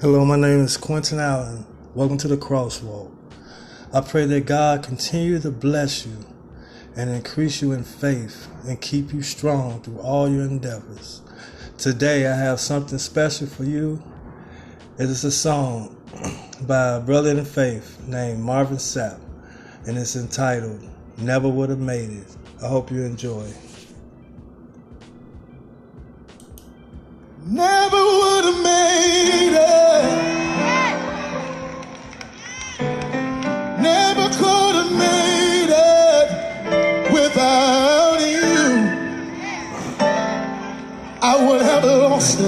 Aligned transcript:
Hello, 0.00 0.24
my 0.24 0.36
name 0.36 0.60
is 0.60 0.76
Quentin 0.76 1.18
Allen. 1.18 1.66
Welcome 1.92 2.18
to 2.18 2.28
the 2.28 2.36
Crosswalk. 2.36 3.10
I 3.92 4.00
pray 4.00 4.26
that 4.26 4.46
God 4.46 4.84
continue 4.84 5.40
to 5.40 5.50
bless 5.50 6.06
you 6.06 6.24
and 6.94 7.10
increase 7.10 7.60
you 7.60 7.72
in 7.72 7.82
faith 7.82 8.46
and 8.64 8.80
keep 8.80 9.12
you 9.12 9.22
strong 9.22 9.82
through 9.82 9.98
all 9.98 10.28
your 10.28 10.42
endeavors. 10.42 11.20
Today, 11.78 12.28
I 12.28 12.36
have 12.36 12.60
something 12.60 12.98
special 12.98 13.48
for 13.48 13.64
you. 13.64 14.00
It 15.00 15.10
is 15.10 15.24
a 15.24 15.32
song 15.32 15.96
by 16.60 16.90
a 16.90 17.00
brother 17.00 17.30
in 17.30 17.44
faith 17.44 18.00
named 18.06 18.38
Marvin 18.38 18.76
Sapp, 18.76 19.18
and 19.84 19.98
it's 19.98 20.14
entitled 20.14 20.80
Never 21.16 21.48
Would 21.48 21.70
Have 21.70 21.80
Made 21.80 22.10
It. 22.10 22.36
I 22.62 22.68
hope 22.68 22.92
you 22.92 23.02
enjoy. 23.02 23.52
Never! 27.44 27.97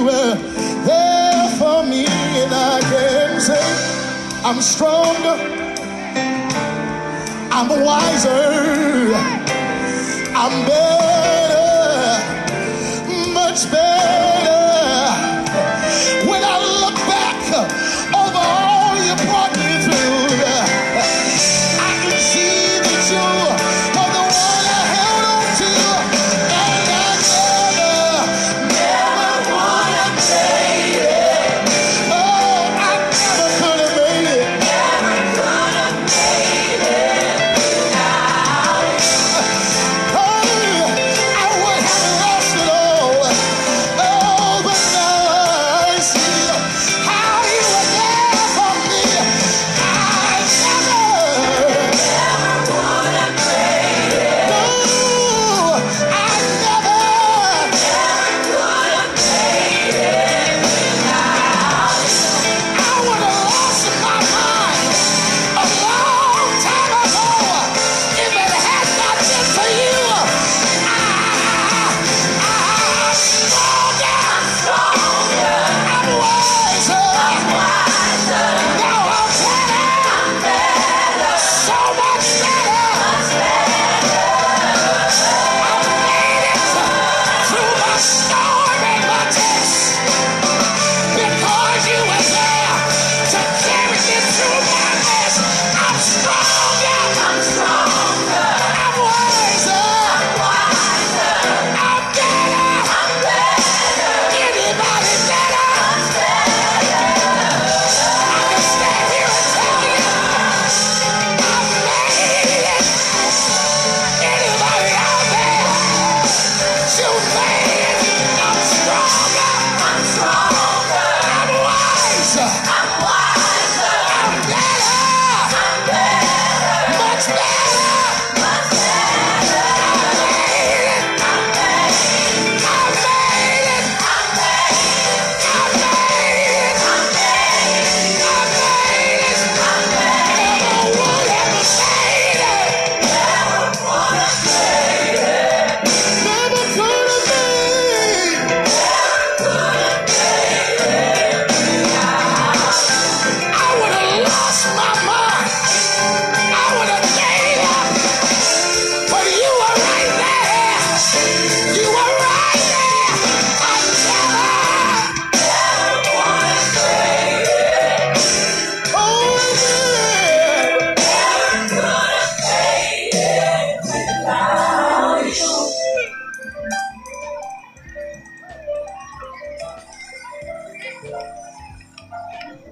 you 0.00 0.06
were 0.06 0.34
there 0.86 1.48
for 1.58 1.84
me, 1.84 2.06
and 2.06 2.52
I 2.54 2.80
can 2.80 3.40
say 3.40 3.60
I'm 4.42 4.60
stronger, 4.62 5.36
I'm 7.52 7.68
wiser, 7.84 9.14
I'm 10.34 10.66
better, 10.66 12.18
much 13.34 13.70
better. 13.70 13.89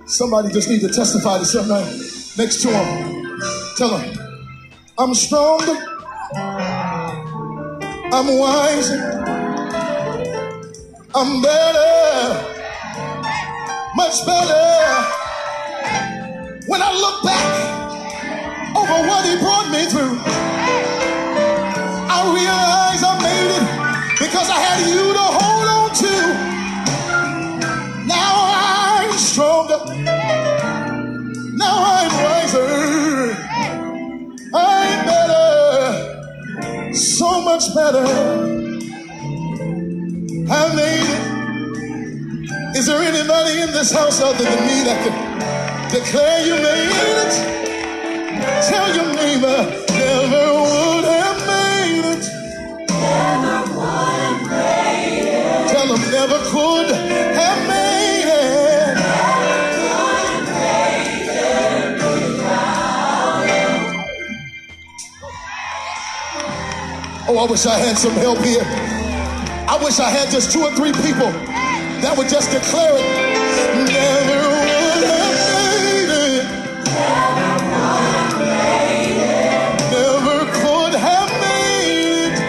Somebody 0.06 0.52
just 0.52 0.68
need 0.68 0.80
to 0.80 0.88
testify 0.88 1.38
to 1.38 1.44
somebody 1.44 1.90
next 2.36 2.62
to 2.62 2.68
him. 2.68 3.40
Tell 3.76 3.96
him, 3.96 4.18
I'm 4.98 5.14
stronger, 5.14 5.76
I'm 8.12 8.38
wiser, 8.38 9.24
I'm 11.14 11.42
better, 11.42 12.64
much 13.96 14.26
better. 14.26 15.14
When 16.66 16.82
I 16.82 16.92
look 16.92 17.22
back 17.24 18.76
over 18.76 19.08
what 19.08 19.24
he 19.24 19.38
brought 19.40 19.70
me 19.70 19.86
through. 19.90 20.47
better. 37.74 38.04
I 40.50 40.74
made 40.74 41.08
it. 41.14 42.76
Is 42.76 42.86
there 42.86 43.02
anybody 43.02 43.60
in 43.60 43.72
this 43.72 43.92
house 43.92 44.20
other 44.20 44.44
than 44.44 44.66
me 44.66 44.84
that 44.84 44.98
can 45.04 45.90
declare 45.90 46.46
you 46.46 46.54
made 46.54 46.90
it? 47.24 47.34
Tell 48.68 48.94
your 48.94 49.12
neighbor, 49.14 49.58
never 49.92 50.44
would 50.62 51.04
have 51.04 51.38
made 51.46 52.04
it. 52.14 52.24
Never 52.88 53.58
would 53.74 54.18
have 54.22 54.50
made 54.50 55.26
it. 55.26 55.68
Tell 55.68 55.86
them 55.88 56.10
never 56.10 56.38
could 56.50 56.90
have 56.94 57.68
made 57.68 57.82
it. 57.82 57.87
Oh, 67.30 67.36
I 67.36 67.44
wish 67.50 67.66
I 67.66 67.78
had 67.78 67.98
some 67.98 68.14
help 68.14 68.38
here. 68.38 68.62
I 68.62 69.78
wish 69.84 70.00
I 70.00 70.08
had 70.08 70.30
just 70.30 70.50
two 70.50 70.62
or 70.62 70.70
three 70.74 70.92
people 70.92 71.30
that 72.00 72.16
would 72.16 72.26
just 72.26 72.50
declare 72.50 72.96
it. 72.96 73.04
Never 73.84 74.48
would 74.48 75.04
have 75.04 75.36
made 75.52 76.08
it. 76.08 76.44
Never 79.92 80.46
could 80.56 80.94
have 80.94 81.30
made 81.44 82.32
it. 82.32 82.40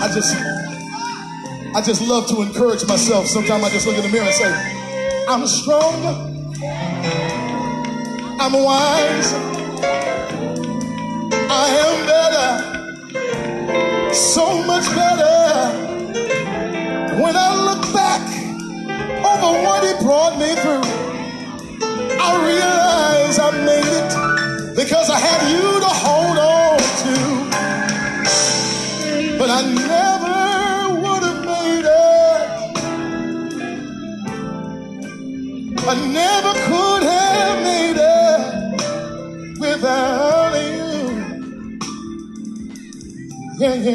I 0.00 0.06
just, 0.14 0.36
I 1.76 1.82
just 1.82 2.00
love 2.00 2.28
to 2.28 2.40
encourage 2.40 2.86
myself. 2.86 3.26
Sometimes 3.26 3.64
I 3.64 3.70
just 3.70 3.84
look 3.84 3.96
in 3.96 4.02
the 4.02 4.08
mirror 4.08 4.24
and 4.24 4.32
say, 4.34 4.54
I'm 5.28 5.44
strong. 5.44 6.06
I'm 8.38 8.52
wise. 8.52 9.34
I 11.50 11.68
am 11.82 12.06
better. 12.06 12.94
So 14.14 14.62
much 14.62 14.86
better. 14.94 15.98
When 17.20 17.36
I 17.36 17.56
look 17.66 17.82
back 17.92 18.22
over 19.26 19.62
what 19.64 19.82
he 19.82 19.94
brought 20.04 20.38
me 20.38 20.54
through, 20.62 20.84
I 22.20 22.36
realize 22.46 23.38
I 23.40 23.50
made 23.66 23.84
it 23.84 24.14
because 24.76 25.10
I 25.10 25.18
had 25.18 25.50
you 25.50 25.80
to 25.80 25.86
hold 25.86 26.13
Oh, 43.86 43.90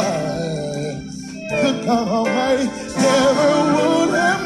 I 0.00 1.62
could 1.62 1.88
Almighty 1.88 2.66
never 3.00 3.50
would 3.72 4.14
have 4.14 4.44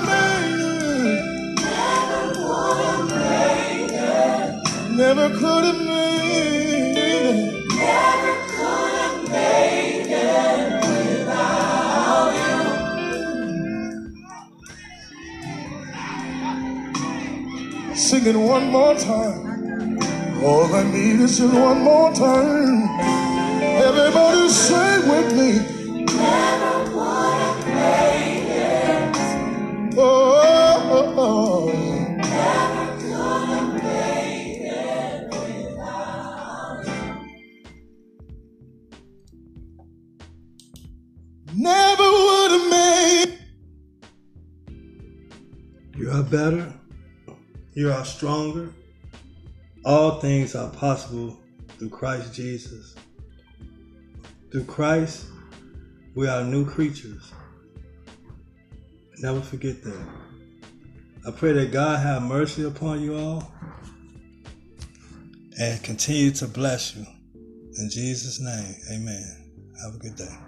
never 4.96 5.28
could 5.30 5.64
have 5.64 5.80
made 5.84 6.96
it. 6.96 7.64
Never 7.74 8.34
could 8.54 8.94
have 9.00 9.22
made 9.32 10.06
it. 10.06 10.70
Without 11.18 12.30
you. 17.88 17.96
Sing 17.96 18.26
it 18.26 18.36
one 18.36 18.66
more 18.70 18.94
time. 18.94 19.57
All 20.42 20.72
I 20.72 20.84
need 20.84 21.20
is 21.20 21.38
just 21.38 21.52
one 21.52 21.80
more 21.80 22.12
time. 22.12 22.88
Everybody 23.60 24.48
say 24.48 24.98
with 25.08 25.32
me. 25.36 25.50
Never 26.06 26.94
would 26.94 27.38
have 27.42 27.66
made 27.66 28.46
it. 28.46 29.16
Oh, 29.98 30.78
oh, 30.90 31.14
oh. 31.18 31.88
Never 41.56 42.08
would 42.24 42.50
have 42.52 42.68
made. 42.70 43.38
You 45.96 46.10
are 46.12 46.22
better. 46.22 46.72
You 47.74 47.90
are 47.90 48.04
stronger. 48.04 48.72
All 49.84 50.20
things 50.20 50.54
are 50.54 50.70
possible 50.70 51.38
through 51.78 51.90
Christ 51.90 52.34
Jesus. 52.34 52.94
Through 54.50 54.64
Christ, 54.64 55.26
we 56.14 56.26
are 56.26 56.42
new 56.42 56.64
creatures. 56.64 57.32
Never 59.18 59.40
forget 59.40 59.82
that. 59.82 60.08
I 61.26 61.30
pray 61.30 61.52
that 61.52 61.72
God 61.72 62.00
have 62.00 62.22
mercy 62.22 62.64
upon 62.64 63.02
you 63.02 63.16
all 63.16 63.52
and 65.58 65.82
continue 65.82 66.30
to 66.32 66.46
bless 66.46 66.96
you. 66.96 67.04
In 67.78 67.90
Jesus' 67.90 68.40
name, 68.40 68.74
amen. 68.90 69.52
Have 69.82 69.96
a 69.96 69.98
good 69.98 70.16
day. 70.16 70.47